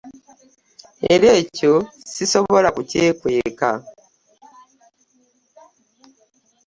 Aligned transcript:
Era 1.13 1.29
ekyo 1.41 1.73
sisobola 2.13 2.69
kukyekweka 2.75 3.69